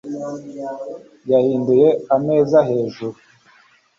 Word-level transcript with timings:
yahinduye 1.31 1.87
ameza 2.15 2.57
hejuru 2.69 3.17